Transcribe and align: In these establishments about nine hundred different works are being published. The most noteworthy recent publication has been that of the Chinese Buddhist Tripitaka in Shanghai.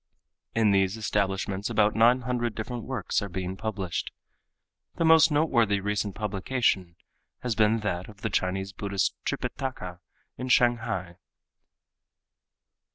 In 0.55 0.71
these 0.71 0.97
establishments 0.97 1.69
about 1.69 1.93
nine 1.93 2.21
hundred 2.21 2.55
different 2.55 2.85
works 2.85 3.21
are 3.21 3.29
being 3.29 3.55
published. 3.55 4.09
The 4.95 5.05
most 5.05 5.29
noteworthy 5.29 5.79
recent 5.79 6.15
publication 6.15 6.95
has 7.43 7.53
been 7.53 7.81
that 7.81 8.09
of 8.09 8.21
the 8.21 8.31
Chinese 8.31 8.73
Buddhist 8.73 9.13
Tripitaka 9.25 9.99
in 10.39 10.47
Shanghai. 10.49 11.17